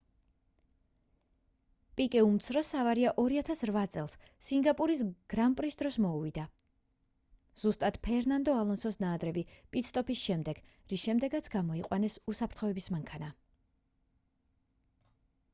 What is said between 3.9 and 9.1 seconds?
წელს სინგაპურის გრან პრის დროს მოუვიდა ზუსტად ფერნანდო ალონსოს